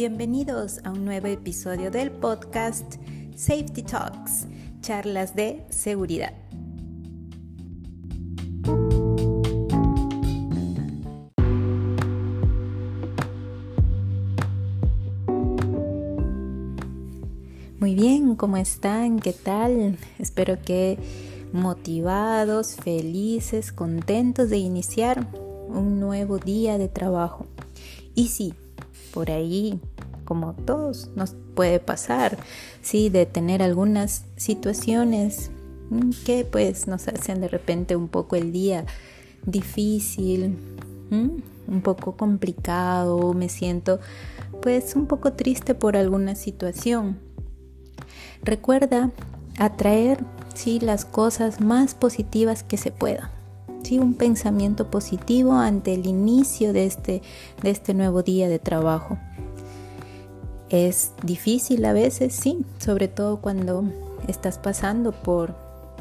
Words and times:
Bienvenidos 0.00 0.80
a 0.84 0.92
un 0.92 1.04
nuevo 1.04 1.26
episodio 1.26 1.90
del 1.90 2.10
podcast 2.10 2.94
Safety 3.36 3.82
Talks, 3.82 4.46
charlas 4.80 5.36
de 5.36 5.66
seguridad. 5.68 6.32
Muy 17.78 17.94
bien, 17.94 18.36
¿cómo 18.36 18.56
están? 18.56 19.18
¿Qué 19.20 19.34
tal? 19.34 19.98
Espero 20.18 20.62
que 20.62 20.98
motivados, 21.52 22.74
felices, 22.76 23.70
contentos 23.70 24.48
de 24.48 24.56
iniciar 24.56 25.28
un 25.68 26.00
nuevo 26.00 26.38
día 26.38 26.78
de 26.78 26.88
trabajo. 26.88 27.46
Y 28.14 28.28
sí, 28.28 28.54
por 29.12 29.30
ahí, 29.30 29.80
como 30.24 30.54
todos, 30.54 31.10
nos 31.16 31.34
puede 31.54 31.80
pasar, 31.80 32.38
sí, 32.82 33.08
de 33.08 33.26
tener 33.26 33.62
algunas 33.62 34.24
situaciones 34.36 35.50
mm, 35.90 36.10
que 36.24 36.44
pues 36.44 36.86
nos 36.86 37.08
hacen 37.08 37.40
de 37.40 37.48
repente 37.48 37.96
un 37.96 38.08
poco 38.08 38.36
el 38.36 38.52
día 38.52 38.86
difícil, 39.44 40.56
un 41.10 41.80
poco 41.82 42.16
complicado, 42.16 43.32
me 43.34 43.48
siento 43.48 43.98
pues 44.62 44.94
un 44.94 45.06
poco 45.06 45.32
triste 45.32 45.74
por 45.74 45.96
alguna 45.96 46.34
situación. 46.34 47.18
Recuerda 48.42 49.10
atraer 49.58 50.24
sí 50.54 50.78
las 50.78 51.04
cosas 51.04 51.60
más 51.60 51.94
positivas 51.94 52.62
que 52.62 52.76
se 52.76 52.90
puedan 52.92 53.39
un 53.98 54.14
pensamiento 54.14 54.90
positivo 54.90 55.54
ante 55.54 55.94
el 55.94 56.06
inicio 56.06 56.72
de 56.72 56.86
este, 56.86 57.22
de 57.62 57.70
este 57.70 57.94
nuevo 57.94 58.22
día 58.22 58.48
de 58.48 58.58
trabajo. 58.58 59.18
Es 60.68 61.12
difícil 61.22 61.84
a 61.84 61.92
veces, 61.92 62.34
sí, 62.34 62.64
sobre 62.78 63.08
todo 63.08 63.40
cuando 63.40 63.84
estás 64.28 64.58
pasando 64.58 65.12
por 65.12 65.54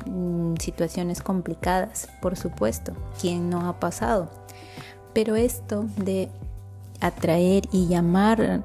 mm, 0.06 0.56
situaciones 0.60 1.22
complicadas, 1.22 2.08
por 2.22 2.38
supuesto, 2.38 2.94
¿quién 3.20 3.50
no 3.50 3.68
ha 3.68 3.80
pasado? 3.80 4.30
Pero 5.14 5.36
esto 5.36 5.86
de 5.98 6.30
atraer 7.02 7.64
y 7.72 7.88
llamar 7.88 8.64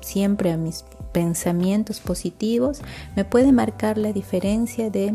siempre 0.00 0.52
a 0.52 0.56
mis 0.56 0.84
pensamientos 1.12 2.00
positivos 2.00 2.80
me 3.14 3.24
puede 3.24 3.52
marcar 3.52 3.98
la 3.98 4.12
diferencia 4.12 4.90
de 4.90 5.14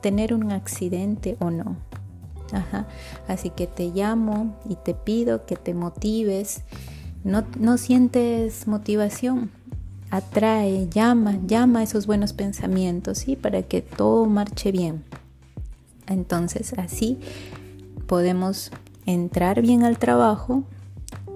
tener 0.00 0.34
un 0.34 0.52
accidente 0.52 1.36
o 1.40 1.50
no. 1.50 1.76
Así 3.28 3.50
que 3.50 3.66
te 3.66 3.90
llamo 3.90 4.54
y 4.68 4.76
te 4.76 4.94
pido 4.94 5.46
que 5.46 5.56
te 5.56 5.74
motives. 5.74 6.62
No, 7.24 7.44
no 7.58 7.78
sientes 7.78 8.66
motivación. 8.66 9.50
Atrae, 10.10 10.88
llama, 10.88 11.38
llama 11.46 11.82
esos 11.82 12.06
buenos 12.06 12.32
pensamientos, 12.32 13.18
¿sí? 13.18 13.34
Para 13.34 13.62
que 13.62 13.82
todo 13.82 14.26
marche 14.26 14.70
bien. 14.70 15.02
Entonces 16.06 16.74
así 16.76 17.18
podemos 18.06 18.70
entrar 19.06 19.62
bien 19.62 19.84
al 19.84 19.98
trabajo, 19.98 20.64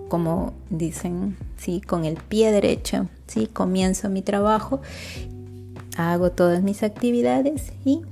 como 0.08 0.52
dicen, 0.70 1.36
sí, 1.56 1.80
con 1.80 2.04
el 2.04 2.16
pie 2.16 2.52
derecho, 2.52 3.08
sí, 3.26 3.46
comienzo 3.46 4.08
mi 4.08 4.22
trabajo, 4.22 4.80
hago 5.96 6.30
todas 6.30 6.62
mis 6.62 6.82
actividades 6.82 7.72
y 7.84 8.02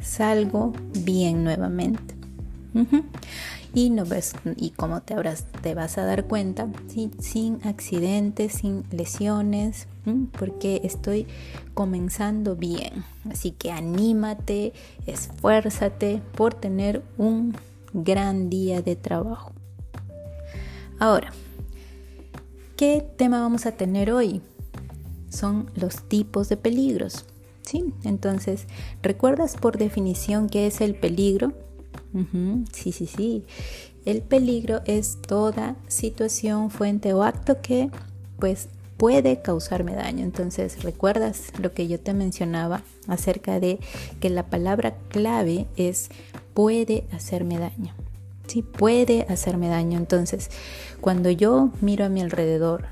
salgo 0.00 0.72
bien 1.04 1.44
nuevamente. 1.44 2.15
Y 3.74 3.90
no 3.90 4.06
ves, 4.06 4.34
y 4.56 4.70
como 4.70 5.02
te, 5.02 5.14
te 5.60 5.74
vas 5.74 5.98
a 5.98 6.04
dar 6.04 6.24
cuenta, 6.24 6.68
sin 7.18 7.58
accidentes, 7.66 8.54
sin 8.54 8.84
lesiones, 8.90 9.86
porque 10.38 10.80
estoy 10.84 11.26
comenzando 11.74 12.56
bien. 12.56 13.04
Así 13.30 13.50
que 13.50 13.72
anímate, 13.72 14.72
esfuérzate 15.06 16.22
por 16.36 16.54
tener 16.54 17.02
un 17.18 17.54
gran 17.92 18.48
día 18.48 18.80
de 18.80 18.96
trabajo. 18.96 19.52
Ahora, 20.98 21.32
¿qué 22.76 23.06
tema 23.16 23.40
vamos 23.40 23.66
a 23.66 23.72
tener 23.72 24.10
hoy? 24.10 24.40
Son 25.28 25.70
los 25.74 26.08
tipos 26.08 26.48
de 26.48 26.56
peligros. 26.56 27.26
¿sí? 27.66 27.92
Entonces, 28.04 28.66
¿recuerdas 29.02 29.56
por 29.56 29.76
definición 29.76 30.48
qué 30.48 30.66
es 30.66 30.80
el 30.80 30.94
peligro? 30.94 31.52
Sí, 32.72 32.92
sí, 32.92 33.06
sí. 33.06 33.44
El 34.04 34.22
peligro 34.22 34.80
es 34.86 35.18
toda 35.20 35.76
situación, 35.88 36.70
fuente 36.70 37.12
o 37.12 37.22
acto 37.22 37.60
que 37.60 37.90
pues 38.38 38.68
puede 38.96 39.42
causarme 39.42 39.94
daño. 39.94 40.24
Entonces, 40.24 40.82
¿recuerdas 40.82 41.52
lo 41.60 41.72
que 41.72 41.88
yo 41.88 42.00
te 42.00 42.14
mencionaba 42.14 42.82
acerca 43.08 43.60
de 43.60 43.78
que 44.20 44.30
la 44.30 44.46
palabra 44.46 44.96
clave 45.08 45.66
es 45.76 46.08
puede 46.54 47.04
hacerme 47.12 47.58
daño? 47.58 47.94
Sí, 48.46 48.62
puede 48.62 49.26
hacerme 49.28 49.68
daño. 49.68 49.98
Entonces, 49.98 50.50
cuando 51.00 51.30
yo 51.30 51.70
miro 51.80 52.04
a 52.04 52.08
mi 52.08 52.22
alrededor, 52.22 52.86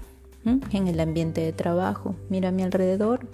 en 0.72 0.88
el 0.88 1.00
ambiente 1.00 1.40
de 1.40 1.52
trabajo, 1.52 2.16
miro 2.28 2.48
a 2.48 2.52
mi 2.52 2.62
alrededor, 2.62 3.26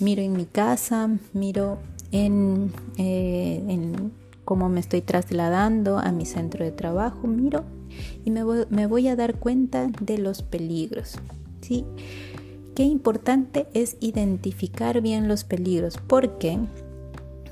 miro 0.00 0.22
en 0.22 0.32
mi 0.32 0.46
casa, 0.46 1.10
miro 1.34 1.78
en, 2.12 2.72
eh, 2.96 3.62
en 3.68 4.12
cómo 4.46 4.68
me 4.68 4.78
estoy 4.78 5.02
trasladando 5.02 5.98
a 5.98 6.12
mi 6.12 6.24
centro 6.24 6.64
de 6.64 6.70
trabajo, 6.70 7.26
miro 7.26 7.64
y 8.24 8.30
me 8.30 8.44
voy, 8.86 9.08
a 9.08 9.16
dar 9.16 9.34
cuenta 9.34 9.88
de 10.00 10.18
los 10.18 10.42
peligros. 10.42 11.18
¿sí? 11.60 11.84
Qué 12.76 12.84
importante 12.84 13.66
es 13.74 13.96
identificar 14.00 15.00
bien 15.00 15.26
los 15.26 15.42
peligros, 15.42 15.98
porque 16.06 16.60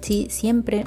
¿sí? 0.02 0.28
siempre 0.30 0.86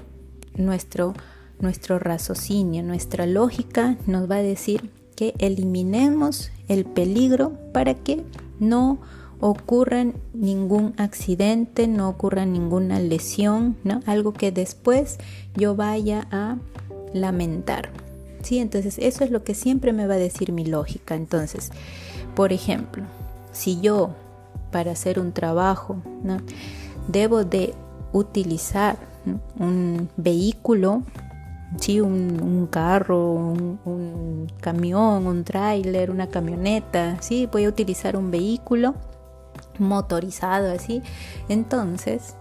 nuestro, 0.56 1.14
nuestro 1.60 2.00
raciocinio, 2.00 2.84
nuestra 2.84 3.26
lógica 3.26 3.98
nos 4.08 4.32
va 4.32 4.38
a 4.38 4.44
decir 4.44 4.90
que 5.18 5.34
eliminemos 5.40 6.52
el 6.70 6.86
peligro 6.86 7.52
para 7.74 7.96
que 7.96 8.24
no 8.62 9.00
ocurra 9.40 10.06
ningún 10.34 10.94
accidente, 10.98 11.88
no 11.88 12.10
ocurra 12.10 12.46
ninguna 12.46 13.00
lesión, 13.00 13.78
¿no? 13.84 14.02
Algo 14.06 14.34
que 14.34 14.52
después 14.52 15.18
yo 15.56 15.76
vaya 15.76 16.28
a 16.32 16.58
lamentar. 17.14 17.90
Sí, 18.42 18.60
entonces 18.60 18.98
eso 19.00 19.24
es 19.24 19.32
lo 19.32 19.44
que 19.44 19.54
siempre 19.54 19.94
me 19.94 20.08
va 20.08 20.16
a 20.16 20.18
decir 20.18 20.52
mi 20.52 20.66
lógica. 20.66 21.16
Entonces, 21.16 21.72
por 22.36 22.54
ejemplo, 22.54 23.04
si 23.52 23.80
yo 23.82 24.12
para 24.72 24.92
hacer 24.92 25.20
un 25.20 25.32
trabajo, 25.32 25.98
¿no? 26.24 26.38
debo 27.08 27.44
de 27.44 27.74
utilizar 28.14 28.98
un 29.60 30.10
vehículo, 30.18 31.04
¿sí? 31.80 32.00
un, 32.00 32.68
carro, 32.72 33.34
un, 33.34 34.48
camión, 34.62 35.28
un 35.28 35.44
tráiler, 35.44 36.12
una 36.12 36.28
camioneta, 36.28 37.22
¿sí? 37.22 37.48
voy 37.52 37.66
a 37.66 37.70
utilizar 37.70 38.16
un 38.16 38.32
vehículo 38.32 38.96
motorizado 39.80 40.72
así. 40.72 41.02
Entonces, 41.50 42.36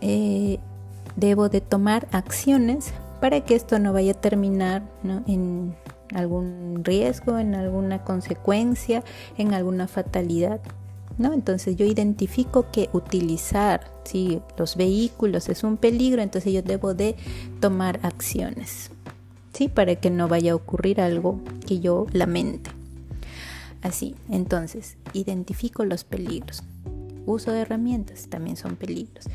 eh, 0.00 0.58
debo 1.16 1.48
de 1.48 1.60
tomar 1.60 2.08
acciones 2.12 2.92
para 3.20 3.40
que 3.40 3.54
esto 3.54 3.78
no 3.78 3.92
vaya 3.92 4.12
a 4.12 4.20
terminar 4.20 4.82
en 5.26 5.74
algún 6.14 6.82
riesgo, 6.84 7.38
en 7.38 7.54
alguna 7.54 8.04
consecuencia, 8.04 9.02
en 9.36 9.54
alguna 9.54 9.88
fatalidad. 9.88 10.60
¿no? 11.18 11.32
Entonces 11.32 11.76
yo 11.76 11.84
identifico 11.84 12.66
que 12.70 12.88
utilizar 12.92 13.90
si 14.04 14.40
los 14.56 14.76
vehículos 14.76 15.48
es 15.48 15.64
un 15.64 15.76
peligro, 15.76 16.22
entonces 16.22 16.52
yo 16.52 16.62
debo 16.62 16.94
de 16.94 17.16
tomar 17.60 17.98
acciones. 18.04 18.90
¿sí? 19.52 19.68
Para 19.68 19.96
que 19.96 20.10
no 20.10 20.28
vaya 20.28 20.52
a 20.52 20.56
ocurrir 20.56 21.00
algo 21.00 21.40
que 21.66 21.80
yo 21.80 22.06
lamente. 22.12 22.77
Así, 23.82 24.14
entonces, 24.28 24.96
identifico 25.12 25.84
los 25.84 26.04
peligros. 26.04 26.62
Uso 27.26 27.52
de 27.52 27.60
herramientas 27.60 28.28
también 28.28 28.56
son 28.56 28.76
peligros. 28.76 29.26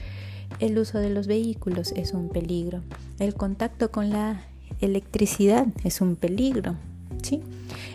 El 0.60 0.78
uso 0.78 1.00
de 1.00 1.10
los 1.10 1.28
vehículos 1.28 1.92
es 1.96 2.14
un 2.14 2.30
peligro. 2.30 2.82
El 3.20 3.36
contacto 3.36 3.92
con 3.92 4.10
la 4.10 4.42
electricidad 4.82 5.68
es 5.84 6.02
un 6.02 6.16
peligro. 6.16 6.76
¿sí? 7.22 7.42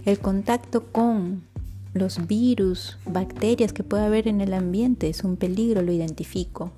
El 0.04 0.18
contacto 0.18 0.84
con 0.92 1.42
los 1.94 2.26
virus, 2.26 2.98
bacterias 3.06 3.72
que 3.72 3.82
pueda 3.82 4.06
haber 4.06 4.28
en 4.28 4.40
el 4.40 4.54
ambiente 4.54 5.08
es 5.08 5.24
un 5.24 5.36
peligro, 5.36 5.82
lo 5.82 5.92
identifico. 5.92 6.70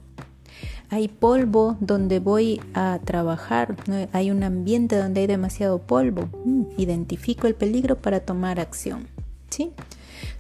Hay 0.89 1.09
polvo 1.09 1.77
donde 1.81 2.19
voy 2.19 2.61
a 2.75 2.99
trabajar, 3.05 3.77
hay 4.13 4.31
un 4.31 4.43
ambiente 4.43 4.97
donde 4.97 5.21
hay 5.21 5.27
demasiado 5.29 5.79
polvo, 5.79 6.29
mm, 6.45 6.63
identifico 6.79 7.47
el 7.47 7.55
peligro 7.55 7.97
para 7.97 8.21
tomar 8.21 8.59
acción. 8.59 9.07
¿Sí? 9.51 9.73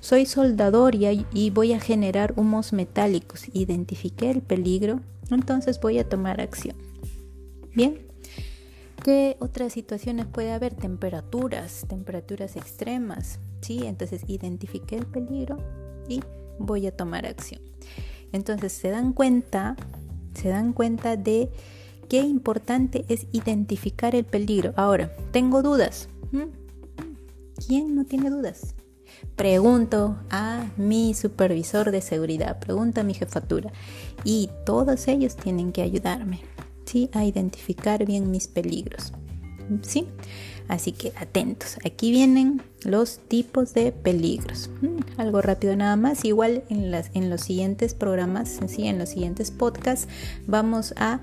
Soy 0.00 0.26
soldador 0.26 0.94
y, 0.94 1.50
voy 1.50 1.72
a 1.72 1.80
generar 1.80 2.34
humos 2.36 2.72
metálicos. 2.72 3.44
Identifiqué 3.52 4.30
el 4.30 4.40
peligro, 4.40 5.00
entonces 5.30 5.80
voy 5.80 5.98
a 5.98 6.08
tomar 6.08 6.40
acción. 6.40 6.76
Bien, 7.74 7.98
¿qué 9.04 9.36
otras 9.40 9.72
situaciones 9.72 10.26
puede 10.26 10.52
haber? 10.52 10.74
Temperaturas, 10.74 11.84
temperaturas 11.88 12.56
extremas. 12.56 13.38
¿sí? 13.60 13.80
Entonces 13.84 14.22
identifiqué 14.26 14.96
el 14.96 15.06
peligro 15.06 15.58
y 16.08 16.20
voy 16.58 16.86
a 16.86 16.96
tomar 16.96 17.26
acción. 17.26 17.60
Entonces 18.32 18.72
se 18.72 18.90
dan 18.90 19.12
cuenta, 19.12 19.76
se 20.34 20.48
dan 20.48 20.72
cuenta 20.72 21.16
de 21.16 21.50
qué 22.08 22.20
importante 22.20 23.04
es 23.08 23.26
identificar 23.32 24.14
el 24.14 24.24
peligro. 24.24 24.72
Ahora, 24.76 25.14
tengo 25.32 25.62
dudas. 25.62 26.08
¿Mm? 26.32 26.44
¿Quién 27.66 27.94
no 27.94 28.04
tiene 28.04 28.30
dudas? 28.30 28.74
Pregunto 29.36 30.16
a 30.30 30.66
mi 30.76 31.14
supervisor 31.14 31.90
de 31.90 32.00
seguridad, 32.00 32.58
pregunto 32.58 33.00
a 33.00 33.04
mi 33.04 33.14
jefatura 33.14 33.72
y 34.24 34.50
todos 34.66 35.08
ellos 35.08 35.36
tienen 35.36 35.72
que 35.72 35.82
ayudarme 35.82 36.40
¿sí? 36.84 37.08
a 37.12 37.24
identificar 37.24 38.04
bien 38.04 38.30
mis 38.30 38.48
peligros. 38.48 39.12
¿sí? 39.82 40.06
Así 40.68 40.92
que 40.92 41.12
atentos, 41.16 41.78
aquí 41.84 42.10
vienen 42.10 42.62
los 42.84 43.18
tipos 43.18 43.74
de 43.74 43.92
peligros. 43.92 44.70
Algo 45.16 45.40
rápido 45.42 45.74
nada 45.74 45.96
más, 45.96 46.24
igual 46.24 46.62
en, 46.68 46.90
las, 46.90 47.10
en 47.14 47.30
los 47.30 47.40
siguientes 47.40 47.94
programas, 47.94 48.60
¿sí? 48.68 48.86
en 48.86 48.98
los 48.98 49.10
siguientes 49.10 49.50
podcasts, 49.50 50.08
vamos 50.46 50.94
a 50.96 51.20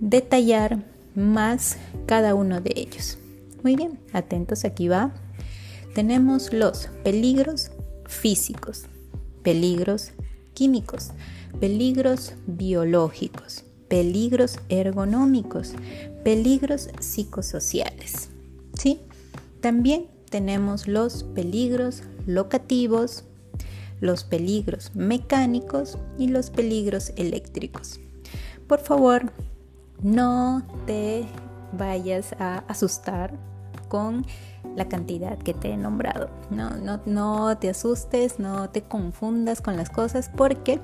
detallar 0.00 0.84
más 1.14 1.76
cada 2.06 2.34
uno 2.34 2.60
de 2.60 2.72
ellos. 2.74 3.18
Muy 3.62 3.76
bien, 3.76 3.98
atentos, 4.12 4.64
aquí 4.64 4.88
va. 4.88 5.12
Tenemos 5.96 6.52
los 6.52 6.90
peligros 7.04 7.70
físicos, 8.04 8.82
peligros 9.42 10.10
químicos, 10.52 11.12
peligros 11.58 12.34
biológicos, 12.46 13.64
peligros 13.88 14.58
ergonómicos, 14.68 15.72
peligros 16.22 16.90
psicosociales. 17.00 18.28
¿sí? 18.78 19.00
También 19.62 20.08
tenemos 20.28 20.86
los 20.86 21.22
peligros 21.22 22.02
locativos, 22.26 23.24
los 23.98 24.22
peligros 24.24 24.94
mecánicos 24.94 25.96
y 26.18 26.28
los 26.28 26.50
peligros 26.50 27.14
eléctricos. 27.16 28.00
Por 28.66 28.80
favor, 28.80 29.32
no 30.02 30.62
te 30.84 31.24
vayas 31.72 32.34
a 32.38 32.58
asustar 32.68 33.55
con 33.88 34.26
la 34.74 34.88
cantidad 34.88 35.38
que 35.38 35.54
te 35.54 35.72
he 35.72 35.76
nombrado. 35.76 36.28
No, 36.50 36.70
no, 36.70 37.00
no 37.06 37.56
te 37.58 37.70
asustes, 37.70 38.38
no 38.38 38.70
te 38.70 38.82
confundas 38.82 39.60
con 39.60 39.76
las 39.76 39.90
cosas 39.90 40.30
porque 40.34 40.80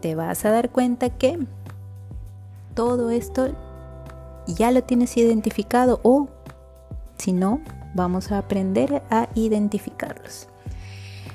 te 0.00 0.14
vas 0.14 0.44
a 0.44 0.50
dar 0.50 0.70
cuenta 0.70 1.10
que 1.10 1.38
todo 2.74 3.10
esto 3.10 3.48
ya 4.46 4.70
lo 4.70 4.82
tienes 4.82 5.16
identificado 5.16 6.00
o 6.02 6.28
si 7.18 7.32
no, 7.32 7.60
vamos 7.94 8.30
a 8.30 8.38
aprender 8.38 9.02
a 9.10 9.28
identificarlos. 9.34 10.48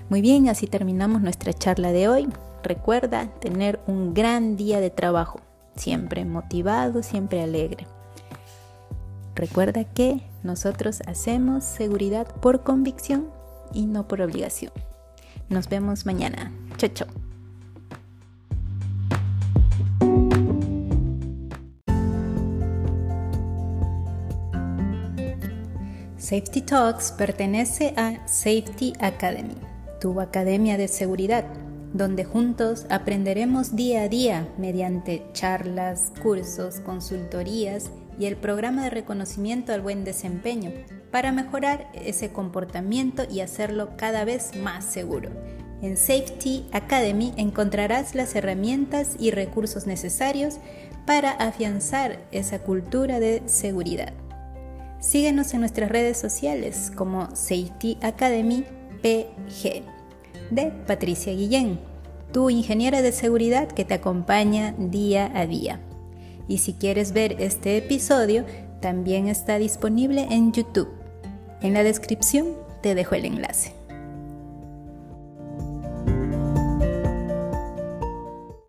Muy 0.09 0.21
bien, 0.21 0.47
así 0.47 0.68
terminamos 0.68 1.21
nuestra 1.21 1.53
charla 1.53 1.91
de 1.91 2.07
hoy. 2.07 2.29
Recuerda 2.63 3.27
tener 3.39 3.79
un 3.88 4.13
gran 4.13 4.56
día 4.56 4.79
de 4.79 4.89
trabajo, 4.89 5.41
siempre 5.75 6.24
motivado, 6.24 7.03
siempre 7.03 7.41
alegre. 7.41 7.86
Recuerda 9.35 9.83
que 9.83 10.21
nosotros 10.44 11.01
hacemos 11.07 11.63
seguridad 11.63 12.27
por 12.27 12.63
convicción 12.63 13.30
y 13.74 13.85
no 13.85 14.07
por 14.07 14.21
obligación. 14.21 14.71
Nos 15.50 15.69
vemos 15.69 16.06
mañana. 16.06 16.51
Chao, 16.77 16.89
chao. 16.94 17.07
Safety 26.18 26.62
Talks 26.62 27.12
pertenece 27.12 27.94
a 27.97 28.25
Safety 28.27 28.94
Academy, 29.00 29.57
tu 30.00 30.21
academia 30.21 30.77
de 30.77 30.88
seguridad, 30.88 31.44
donde 31.94 32.24
juntos 32.24 32.86
aprenderemos 32.89 33.75
día 33.75 34.03
a 34.03 34.09
día 34.09 34.47
mediante 34.57 35.25
charlas, 35.33 36.13
cursos, 36.24 36.79
consultorías 36.79 37.91
y 38.19 38.25
el 38.25 38.36
programa 38.36 38.83
de 38.83 38.89
reconocimiento 38.89 39.74
al 39.74 39.81
buen 39.81 40.04
desempeño 40.04 40.71
para 41.12 41.31
mejorar 41.31 41.89
ese 41.94 42.31
comportamiento 42.31 43.24
y 43.30 43.42
hacerlo 43.42 43.92
cada 43.98 44.25
vez 44.25 44.56
más 44.56 44.86
seguro. 44.86 45.30
En 45.81 45.98
Safety 45.98 46.65
Academy 46.71 47.33
encontrarás 47.36 48.15
las 48.15 48.36
herramientas 48.36 49.15
y 49.19 49.31
recursos 49.31 49.86
necesarios 49.86 50.60
para 51.06 51.31
afianzar 51.31 52.19
esa 52.31 52.60
cultura 52.60 53.19
de 53.19 53.44
seguridad. 53.45 54.13
Síguenos 55.00 55.54
en 55.54 55.60
nuestras 55.60 55.89
redes 55.89 56.18
sociales 56.18 56.92
como 56.95 57.36
Safety 57.36 57.98
Academy 58.01 58.63
PG 59.01 59.83
de 60.50 60.71
Patricia 60.88 61.33
Guillén, 61.33 61.80
tu 62.31 62.50
ingeniera 62.50 63.01
de 63.01 63.12
seguridad 63.12 63.68
que 63.68 63.83
te 63.83 63.95
acompaña 63.95 64.74
día 64.77 65.30
a 65.36 65.45
día. 65.45 65.81
Y 66.48 66.60
si 66.60 66.74
quieres 66.74 67.13
ver 67.13 67.38
este 67.40 67.78
episodio, 67.78 68.45
también 68.81 69.28
está 69.28 69.57
disponible 69.57 70.28
en 70.30 70.51
YouTube. 70.51 70.90
En 71.62 71.74
la 71.74 71.84
descripción 71.84 72.48
te 72.81 72.95
dejo 72.95 73.16
el 73.16 73.25
enlace. 73.25 73.82